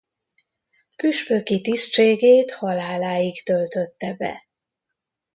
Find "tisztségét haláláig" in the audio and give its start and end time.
1.61-3.43